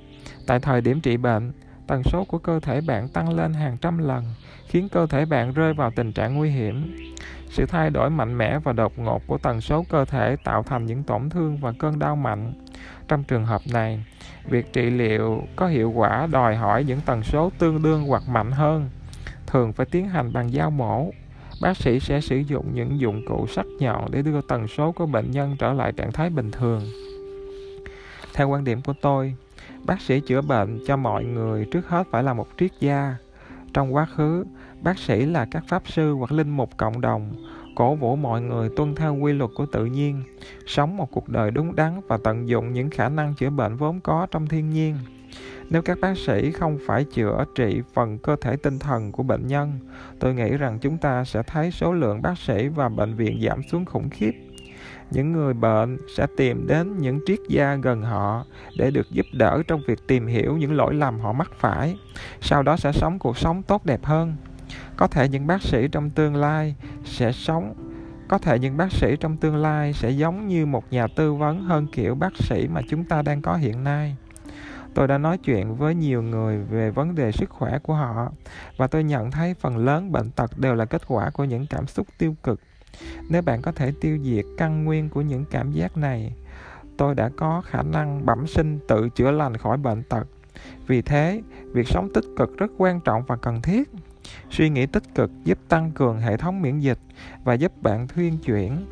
[0.48, 1.52] tại thời điểm trị bệnh,
[1.88, 4.24] tần số của cơ thể bạn tăng lên hàng trăm lần,
[4.68, 6.96] khiến cơ thể bạn rơi vào tình trạng nguy hiểm.
[7.50, 10.86] Sự thay đổi mạnh mẽ và đột ngột của tần số cơ thể tạo thành
[10.86, 12.54] những tổn thương và cơn đau mạnh.
[13.08, 14.04] Trong trường hợp này,
[14.50, 18.52] việc trị liệu có hiệu quả đòi hỏi những tần số tương đương hoặc mạnh
[18.52, 18.90] hơn,
[19.48, 21.12] thường phải tiến hành bằng dao mổ
[21.62, 25.06] bác sĩ sẽ sử dụng những dụng cụ sắc nhọn để đưa tần số của
[25.06, 26.82] bệnh nhân trở lại trạng thái bình thường.
[28.34, 29.36] Theo quan điểm của tôi,
[29.86, 33.16] bác sĩ chữa bệnh cho mọi người trước hết phải là một triết gia.
[33.74, 34.46] Trong quá khứ,
[34.82, 37.34] bác sĩ là các pháp sư hoặc linh mục cộng đồng,
[37.76, 40.24] cổ vũ mọi người tuân theo quy luật của tự nhiên,
[40.66, 44.00] sống một cuộc đời đúng đắn và tận dụng những khả năng chữa bệnh vốn
[44.00, 44.96] có trong thiên nhiên
[45.70, 49.48] nếu các bác sĩ không phải chữa trị phần cơ thể tinh thần của bệnh
[49.48, 49.80] nhân,
[50.20, 53.62] tôi nghĩ rằng chúng ta sẽ thấy số lượng bác sĩ và bệnh viện giảm
[53.72, 54.32] xuống khủng khiếp.
[55.12, 58.46] Những người bệnh sẽ tìm đến những triết gia gần họ
[58.78, 61.96] để được giúp đỡ trong việc tìm hiểu những lỗi lầm họ mắc phải.
[62.42, 64.36] Sau đó sẽ sống cuộc sống tốt đẹp hơn.
[64.98, 66.76] Có thể những bác sĩ trong tương lai
[67.06, 67.74] sẽ sống,
[68.28, 71.64] có thể những bác sĩ trong tương lai sẽ giống như một nhà tư vấn
[71.64, 74.16] hơn kiểu bác sĩ mà chúng ta đang có hiện nay
[74.98, 78.32] tôi đã nói chuyện với nhiều người về vấn đề sức khỏe của họ,
[78.78, 81.88] và tôi nhận thấy phần lớn bệnh tật đều là kết quả của những cảm
[81.88, 82.60] xúc tiêu cực.
[83.30, 86.34] Nếu bạn có thể tiêu diệt căn nguyên của những cảm giác này,
[86.98, 90.28] tôi đã có khả năng bẩm sinh tự chữa lành khỏi bệnh tật.
[90.88, 91.42] Vì thế,
[91.74, 93.90] việc sống tích cực rất quan trọng và cần thiết.
[94.50, 97.00] Suy nghĩ tích cực giúp tăng cường hệ thống miễn dịch
[97.44, 98.86] và giúp bạn thuyên chuyển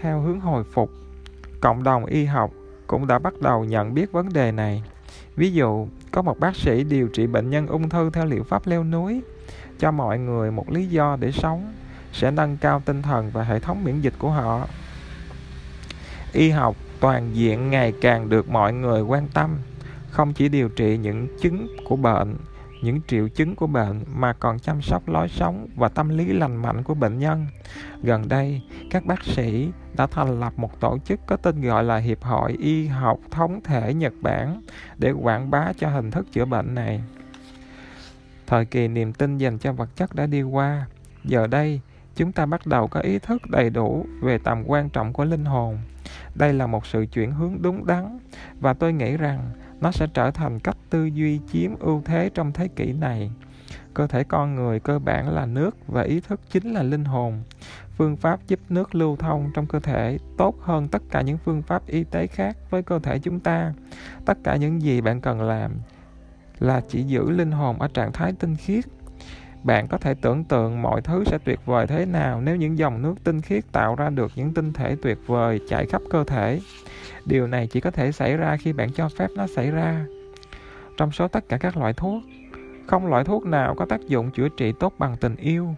[0.00, 0.90] theo hướng hồi phục.
[1.60, 2.50] Cộng đồng y học
[2.86, 4.82] cũng đã bắt đầu nhận biết vấn đề này.
[5.36, 8.66] Ví dụ, có một bác sĩ điều trị bệnh nhân ung thư theo liệu pháp
[8.66, 9.22] leo núi,
[9.78, 11.72] cho mọi người một lý do để sống,
[12.12, 14.66] sẽ nâng cao tinh thần và hệ thống miễn dịch của họ.
[16.32, 19.56] Y học toàn diện ngày càng được mọi người quan tâm,
[20.10, 22.36] không chỉ điều trị những chứng của bệnh
[22.84, 26.56] những triệu chứng của bệnh mà còn chăm sóc lối sống và tâm lý lành
[26.56, 27.46] mạnh của bệnh nhân.
[28.02, 31.96] Gần đây, các bác sĩ đã thành lập một tổ chức có tên gọi là
[31.96, 34.62] Hiệp hội Y học Thống thể Nhật Bản
[34.98, 37.02] để quảng bá cho hình thức chữa bệnh này.
[38.46, 40.86] Thời kỳ niềm tin dành cho vật chất đã đi qua.
[41.24, 41.80] Giờ đây,
[42.16, 45.44] chúng ta bắt đầu có ý thức đầy đủ về tầm quan trọng của linh
[45.44, 45.78] hồn.
[46.34, 48.18] Đây là một sự chuyển hướng đúng đắn
[48.60, 52.52] và tôi nghĩ rằng nó sẽ trở thành cách tư duy chiếm ưu thế trong
[52.52, 53.30] thế kỷ này.
[53.94, 57.42] Cơ thể con người, cơ bản là nước và ý thức chính là linh hồn.
[57.96, 61.62] Phương pháp giúp nước lưu thông trong cơ thể tốt hơn tất cả những phương
[61.62, 63.72] pháp y tế khác với cơ thể chúng ta.
[64.24, 65.72] Tất cả những gì bạn cần làm
[66.58, 68.84] là chỉ giữ linh hồn ở trạng thái tinh khiết
[69.64, 73.02] bạn có thể tưởng tượng mọi thứ sẽ tuyệt vời thế nào nếu những dòng
[73.02, 76.60] nước tinh khiết tạo ra được những tinh thể tuyệt vời chảy khắp cơ thể.
[77.24, 80.06] Điều này chỉ có thể xảy ra khi bạn cho phép nó xảy ra.
[80.96, 82.22] Trong số tất cả các loại thuốc,
[82.86, 85.74] không loại thuốc nào có tác dụng chữa trị tốt bằng tình yêu.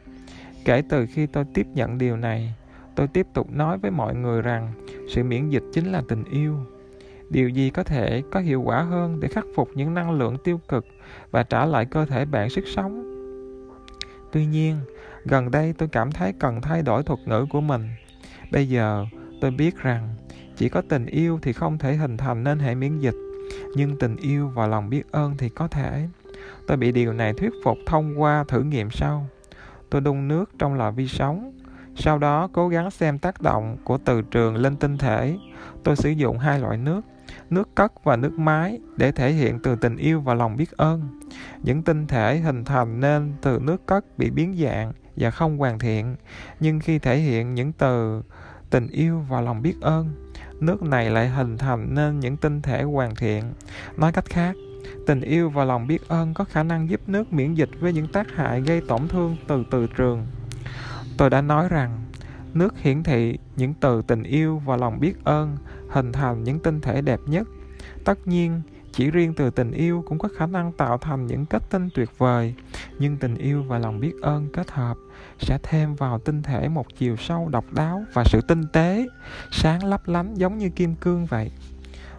[0.64, 2.55] Kể từ khi tôi tiếp nhận điều này,
[2.96, 4.72] tôi tiếp tục nói với mọi người rằng
[5.09, 6.57] sự miễn dịch chính là tình yêu.
[7.31, 10.61] Điều gì có thể có hiệu quả hơn để khắc phục những năng lượng tiêu
[10.68, 10.87] cực
[11.31, 13.05] và trả lại cơ thể bạn sức sống?
[14.37, 14.77] Tuy nhiên,
[15.25, 17.88] gần đây tôi cảm thấy cần thay đổi thuật ngữ của mình.
[18.53, 19.07] Bây giờ,
[19.40, 20.14] tôi biết rằng
[20.57, 23.14] chỉ có tình yêu thì không thể hình thành nên hệ miễn dịch,
[23.75, 26.09] nhưng tình yêu và lòng biết ơn thì có thể.
[26.66, 29.27] Tôi bị điều này thuyết phục thông qua thử nghiệm sau.
[29.90, 31.53] Tôi đun nước trong lò vi sóng
[31.96, 35.37] sau đó, cố gắng xem tác động của từ trường lên tinh thể.
[35.85, 37.00] Tôi sử dụng hai loại nước
[37.50, 41.20] nước cất và nước máy để thể hiện từ tình yêu và lòng biết ơn.
[41.62, 45.78] Những tinh thể hình thành nên từ nước cất bị biến dạng và không hoàn
[45.78, 46.16] thiện,
[46.61, 48.22] nhưng khi thể hiện những từ
[48.70, 50.30] tình yêu và lòng biết ơn,
[50.61, 53.42] nước này lại hình thành nên những tinh thể hoàn thiện.
[53.96, 54.54] Nói cách khác,
[55.06, 58.06] tình yêu và lòng biết ơn có khả năng giúp nước miễn dịch với những
[58.12, 60.26] tác hại gây tổn thương từ từ trường
[61.18, 62.05] tôi đã nói rằng,
[62.55, 65.57] nước hiển thị những từ tình yêu và lòng biết ơn
[65.88, 67.48] hình thành những tinh thể đẹp nhất.
[68.05, 71.62] Tất nhiên, chỉ riêng từ tình yêu cũng có khả năng tạo thành những kết
[71.70, 72.55] tinh tuyệt vời,
[72.98, 74.96] nhưng tình yêu và lòng biết ơn kết hợp
[75.38, 79.07] sẽ thêm vào tinh thể một chiều sâu độc đáo và sự tinh tế,
[79.52, 81.50] sáng lấp lánh giống như kim cương vậy.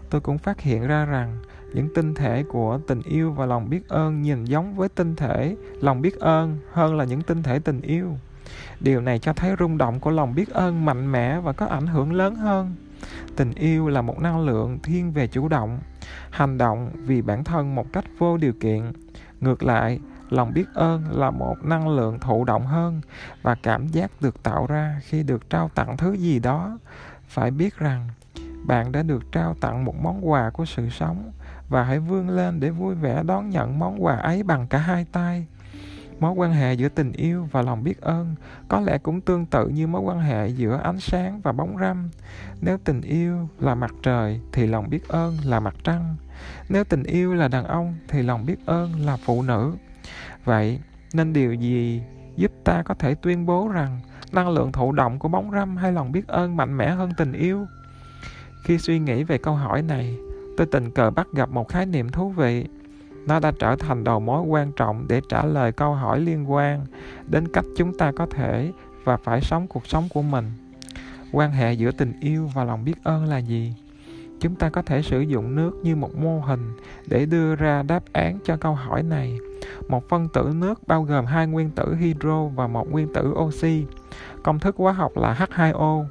[0.09, 1.37] Tôi cũng phát hiện ra rằng,
[1.73, 5.55] những tinh thể của tình yêu và lòng biết ơn nhìn giống với tinh thể
[5.81, 8.17] lòng biết ơn hơn là những tinh thể tình yêu
[8.79, 11.87] điều này cho thấy rung động của lòng biết ơn mạnh mẽ và có ảnh
[11.87, 12.75] hưởng lớn hơn.
[13.35, 15.79] Tình yêu là một năng lượng thiên về chủ động,
[16.29, 18.91] hành động vì bản thân một cách vô điều kiện.
[19.41, 23.01] Ngược lại, lòng biết ơn là một năng lượng thụ động hơn
[23.41, 26.77] và cảm giác được tạo ra khi được trao tặng thứ gì đó.
[27.27, 28.07] Phải biết rằng,
[28.65, 31.31] bạn đã được trao tặng một món quà của sự sống
[31.69, 35.05] và hãy vươn lên để vui vẻ đón nhận món quà ấy bằng cả hai
[35.11, 35.47] tay
[36.19, 38.35] mối quan hệ giữa tình yêu và lòng biết ơn,
[38.67, 42.09] có lẽ cũng tương tự như mối quan hệ giữa ánh sáng và bóng râm.
[42.61, 46.15] Nếu tình yêu là mặt trời thì lòng biết ơn là mặt trăng.
[46.69, 49.73] Nếu tình yêu là đàn ông thì lòng biết ơn là phụ nữ.
[50.45, 50.79] Vậy
[51.13, 52.01] nên điều gì
[52.35, 53.99] giúp ta có thể tuyên bố rằng
[54.31, 57.33] năng lượng thụ động của bóng râm hay lòng biết ơn mạnh mẽ hơn tình
[57.33, 57.67] yêu?
[58.63, 60.17] Khi suy nghĩ về câu hỏi này,
[60.57, 62.65] tôi tình cờ bắt gặp một khái niệm thú vị
[63.27, 66.85] nó đã trở thành đầu mối quan trọng để trả lời câu hỏi liên quan
[67.27, 68.71] đến cách chúng ta có thể
[69.03, 70.51] và phải sống cuộc sống của mình.
[71.31, 73.73] Quan hệ giữa tình yêu và lòng biết ơn là gì?
[74.39, 76.73] Chúng ta có thể sử dụng nước như một mô hình
[77.07, 79.37] để đưa ra đáp án cho câu hỏi này.
[79.87, 83.85] Một phân tử nước bao gồm hai nguyên tử hydro và một nguyên tử oxy.
[84.43, 86.05] Công thức hóa học là H2O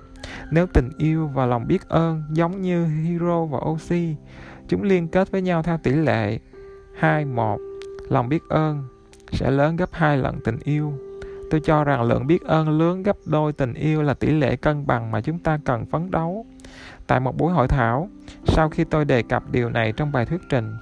[0.50, 4.14] nếu tình yêu và lòng biết ơn giống như hydro và oxy,
[4.68, 6.38] chúng liên kết với nhau theo tỷ lệ
[6.98, 7.58] 2 1
[8.08, 8.84] lòng biết ơn
[9.32, 10.92] sẽ lớn gấp hai lần tình yêu.
[11.50, 14.86] Tôi cho rằng lượng biết ơn lớn gấp đôi tình yêu là tỷ lệ cân
[14.86, 16.46] bằng mà chúng ta cần phấn đấu.
[17.06, 18.08] Tại một buổi hội thảo,
[18.44, 20.76] sau khi tôi đề cập điều này trong bài thuyết trình,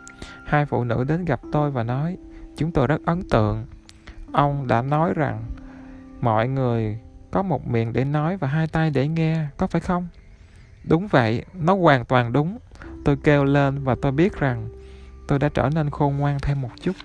[0.44, 2.16] hai phụ nữ đến gặp tôi và nói,
[2.56, 3.66] chúng tôi rất ấn tượng.
[4.32, 5.44] Ông đã nói rằng,
[6.20, 6.98] mọi người
[7.30, 10.08] có một miệng để nói và hai tay để nghe, có phải không?
[10.88, 12.58] Đúng vậy, nó hoàn toàn đúng.
[13.04, 14.68] Tôi kêu lên và tôi biết rằng
[15.26, 16.96] tôi đã trở nên khôn ngoan thêm một chút.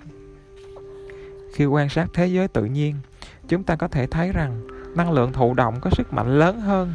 [1.54, 2.94] Khi quan sát thế giới tự nhiên,
[3.48, 6.94] chúng ta có thể thấy rằng năng lượng thụ động có sức mạnh lớn hơn.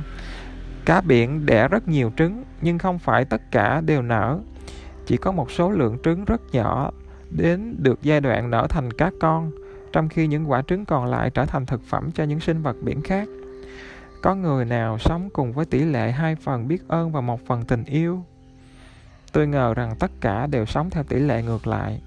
[0.86, 4.40] Cá biển đẻ rất nhiều trứng, nhưng không phải tất cả đều nở.
[5.06, 6.92] Chỉ có một số lượng trứng rất nhỏ
[7.30, 9.52] đến được giai đoạn nở thành cá con,
[9.92, 12.76] trong khi những quả trứng còn lại trở thành thực phẩm cho những sinh vật
[12.82, 13.28] biển khác.
[14.22, 17.66] Có người nào sống cùng với tỷ lệ hai phần biết ơn và một phần
[17.66, 18.24] tình yêu?
[19.36, 22.02] Tôi ngờ rằng tất cả đều sống theo tỷ lệ ngược lại.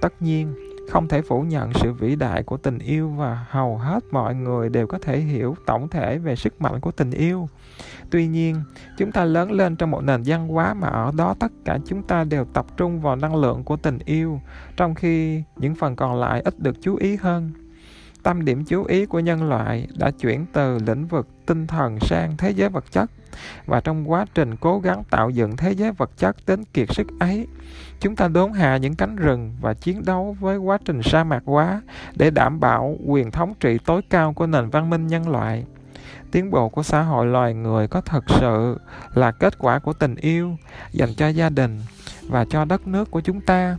[0.00, 0.54] Tất nhiên,
[0.90, 4.68] không thể phủ nhận sự vĩ đại của tình yêu và hầu hết mọi người
[4.68, 7.48] đều có thể hiểu tổng thể về sức mạnh của tình yêu.
[8.10, 8.62] Tuy nhiên,
[8.98, 12.02] chúng ta lớn lên trong một nền văn hóa mà ở đó tất cả chúng
[12.02, 14.40] ta đều tập trung vào năng lượng của tình yêu,
[14.76, 17.61] trong khi những phần còn lại ít được chú ý hơn
[18.22, 22.36] tâm điểm chú ý của nhân loại đã chuyển từ lĩnh vực tinh thần sang
[22.36, 23.10] thế giới vật chất.
[23.66, 27.06] Và trong quá trình cố gắng tạo dựng thế giới vật chất đến kiệt sức
[27.20, 27.46] ấy,
[28.00, 31.42] chúng ta đốn hạ những cánh rừng và chiến đấu với quá trình sa mạc
[31.44, 31.82] hóa
[32.16, 35.64] để đảm bảo quyền thống trị tối cao của nền văn minh nhân loại.
[36.30, 38.78] Tiến bộ của xã hội loài người có thật sự
[39.14, 40.56] là kết quả của tình yêu
[40.92, 41.80] dành cho gia đình
[42.28, 43.76] và cho đất nước của chúng ta.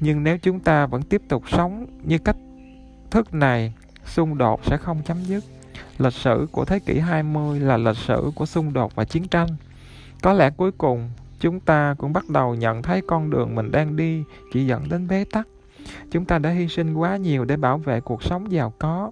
[0.00, 2.36] Nhưng nếu chúng ta vẫn tiếp tục sống như cách
[3.14, 3.72] thức này
[4.04, 5.44] xung đột sẽ không chấm dứt.
[5.98, 9.48] Lịch sử của thế kỷ 20 là lịch sử của xung đột và chiến tranh.
[10.22, 13.96] Có lẽ cuối cùng, chúng ta cũng bắt đầu nhận thấy con đường mình đang
[13.96, 15.48] đi chỉ dẫn đến bế tắc.
[16.10, 19.10] Chúng ta đã hy sinh quá nhiều để bảo vệ cuộc sống giàu có.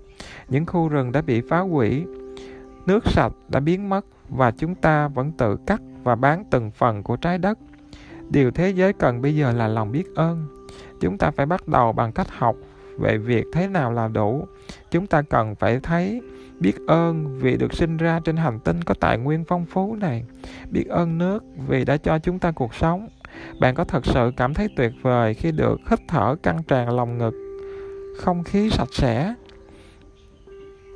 [0.48, 2.04] Những khu rừng đã bị phá hủy,
[2.86, 7.02] nước sạch đã biến mất và chúng ta vẫn tự cắt và bán từng phần
[7.02, 7.58] của trái đất.
[8.30, 10.46] Điều thế giới cần bây giờ là lòng biết ơn.
[11.00, 12.56] Chúng ta phải bắt đầu bằng cách học
[13.02, 14.46] về việc thế nào là đủ.
[14.90, 16.22] Chúng ta cần phải thấy,
[16.60, 20.24] biết ơn vì được sinh ra trên hành tinh có tài nguyên phong phú này.
[20.70, 23.08] Biết ơn nước vì đã cho chúng ta cuộc sống.
[23.60, 27.18] Bạn có thật sự cảm thấy tuyệt vời khi được hít thở căng tràn lòng
[27.18, 27.34] ngực,
[28.16, 29.34] không khí sạch sẽ?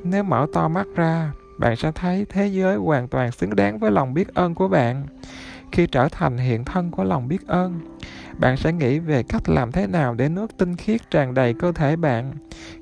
[0.05, 3.91] Nếu mở to mắt ra, bạn sẽ thấy thế giới hoàn toàn xứng đáng với
[3.91, 5.07] lòng biết ơn của bạn.
[5.73, 7.81] Khi trở thành hiện thân của lòng biết ơn
[8.39, 11.73] bạn sẽ nghĩ về cách làm thế nào để nước tinh khiết tràn đầy cơ
[11.73, 12.33] thể bạn.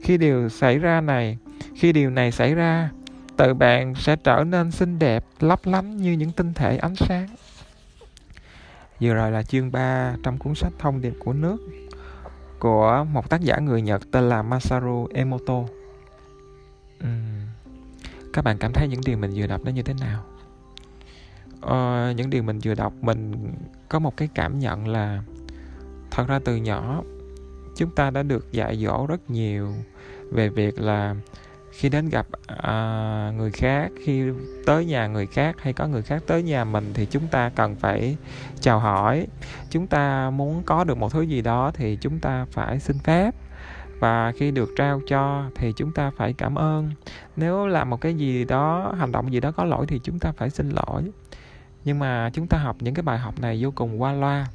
[0.03, 1.38] Khi điều xảy ra này
[1.75, 2.90] khi điều này xảy ra
[3.37, 7.29] tự bạn sẽ trở nên xinh đẹp lấp lánh như những tinh thể ánh sáng.
[9.01, 11.57] Vừa rồi là chương 3 trong cuốn sách thông điệp của nước
[12.59, 15.55] của một tác giả người Nhật tên là Masaru Emoto.
[17.05, 17.47] Uhm.
[18.33, 20.25] các bạn cảm thấy những điều mình vừa đọc nó như thế nào?
[21.61, 23.53] Ờ, những điều mình vừa đọc mình
[23.88, 25.23] có một cái cảm nhận là
[26.14, 27.03] thật ra từ nhỏ
[27.77, 29.72] chúng ta đã được dạy dỗ rất nhiều
[30.31, 31.14] về việc là
[31.70, 34.22] khi đến gặp à, người khác khi
[34.66, 37.77] tới nhà người khác hay có người khác tới nhà mình thì chúng ta cần
[37.77, 38.16] phải
[38.61, 39.27] chào hỏi.
[39.70, 43.35] Chúng ta muốn có được một thứ gì đó thì chúng ta phải xin phép.
[43.98, 46.90] Và khi được trao cho thì chúng ta phải cảm ơn.
[47.37, 50.33] Nếu làm một cái gì đó hành động gì đó có lỗi thì chúng ta
[50.33, 51.03] phải xin lỗi
[51.85, 54.47] nhưng mà chúng ta học những cái bài học này vô cùng qua loa.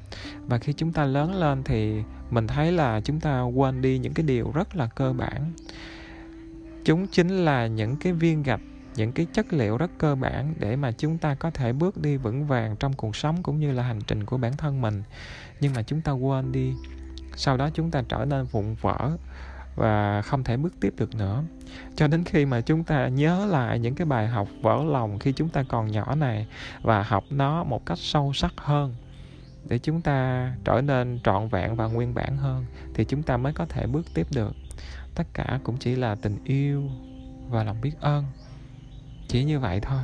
[0.48, 4.14] Và khi chúng ta lớn lên thì mình thấy là chúng ta quên đi những
[4.14, 5.52] cái điều rất là cơ bản.
[6.84, 8.62] Chúng chính là những cái viên gạch,
[8.96, 12.18] những cái chất liệu rất cơ bản để mà chúng ta có thể bước đi
[12.18, 15.04] vững vàng trong cuộc sống cũng như là hành trình của bản thân mình.
[15.60, 16.74] Nhưng mà chúng ta quên đi.
[17.36, 19.18] Sau đó chúng ta trở nên vụn vỡ
[19.76, 21.44] và không thể bước tiếp được nữa.
[21.96, 25.32] Cho đến khi mà chúng ta nhớ lại những cái bài học vỡ lòng khi
[25.32, 26.48] chúng ta còn nhỏ này
[26.82, 28.96] và học nó một cách sâu sắc hơn,
[29.70, 33.54] để chúng ta trở nên trọn vẹn và nguyên bản hơn, thì chúng ta mới
[33.54, 34.56] có thể bước tiếp được.
[35.16, 36.84] Tất cả cũng chỉ là tình yêu
[37.50, 38.26] và lòng biết ơn.
[39.28, 40.02] Chỉ như vậy thôi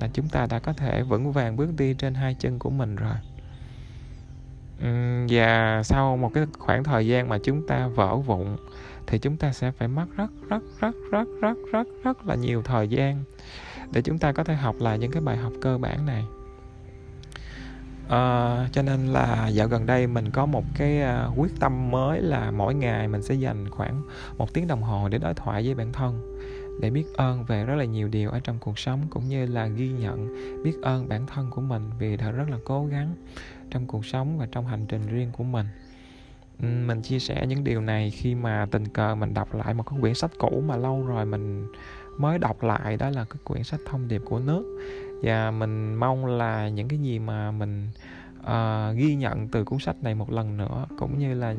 [0.00, 2.96] là chúng ta đã có thể vững vàng bước đi trên hai chân của mình
[2.96, 3.16] rồi.
[5.28, 8.56] Và sau một cái khoảng thời gian mà chúng ta vỡ vụn
[9.12, 12.62] thì chúng ta sẽ phải mất rất rất rất rất rất rất rất là nhiều
[12.62, 13.24] thời gian
[13.92, 16.24] để chúng ta có thể học lại những cái bài học cơ bản này.
[18.08, 22.20] À, cho nên là dạo gần đây mình có một cái ờ, quyết tâm mới
[22.20, 24.02] là mỗi ngày mình sẽ dành khoảng
[24.38, 26.38] một tiếng đồng hồ để đối thoại với bản thân
[26.80, 29.66] để biết ơn về rất là nhiều điều ở trong cuộc sống cũng như là
[29.66, 30.28] ghi nhận
[30.62, 33.14] biết ơn bản thân của mình vì đã rất là cố gắng
[33.70, 35.66] trong cuộc sống và trong hành trình riêng của mình.
[36.60, 39.82] Ừ, mình chia sẻ những điều này khi mà tình cờ mình đọc lại một
[39.82, 41.66] cái quyển sách cũ mà lâu rồi mình
[42.18, 44.78] mới đọc lại đó là cái quyển sách thông điệp của nước.
[45.22, 47.88] Và mình mong là những cái gì mà mình
[48.40, 51.54] uh, ghi nhận từ cuốn sách này một lần nữa cũng như là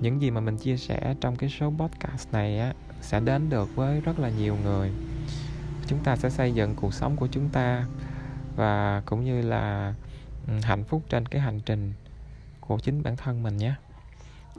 [0.00, 3.76] những gì mà mình chia sẻ trong cái số podcast này á sẽ đến được
[3.76, 4.90] với rất là nhiều người.
[5.86, 7.86] Chúng ta sẽ xây dựng cuộc sống của chúng ta
[8.56, 9.94] và cũng như là
[10.46, 11.92] ừ, hạnh phúc trên cái hành trình
[12.60, 13.74] của chính bản thân mình nhé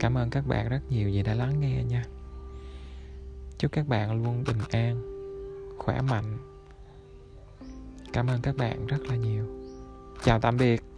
[0.02, 2.04] cảm ơn các bạn rất nhiều vì đã lắng nghe nha.
[3.58, 5.02] Chúc các bạn luôn bình an,
[5.78, 6.38] khỏe mạnh.
[8.14, 9.46] Cảm ơn các bạn rất là nhiều.
[10.24, 10.91] Chào tạm biệt.